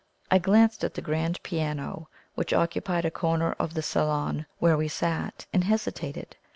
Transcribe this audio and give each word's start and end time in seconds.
I 0.31 0.39
glanced 0.39 0.83
at 0.83 0.95
the 0.95 1.01
grand 1.03 1.43
piano, 1.43 2.09
which 2.33 2.53
occupied 2.53 3.05
a 3.05 3.11
corner 3.11 3.51
of 3.59 3.75
the 3.75 3.83
salon 3.83 4.47
where 4.57 4.75
we 4.75 4.87
sat, 4.87 5.45
and 5.53 5.63
hesitated. 5.63 6.35